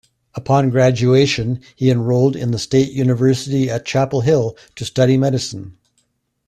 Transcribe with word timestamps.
Upon 0.33 0.71
graduation 0.71 1.59
he 1.75 1.91
enrolled 1.91 2.35
in 2.35 2.49
the 2.49 2.57
state 2.57 2.91
university 2.91 3.69
at 3.69 3.85
Chapel 3.85 4.21
Hill 4.21 4.57
to 4.77 4.83
study 4.83 5.15
medicine. 5.15 5.77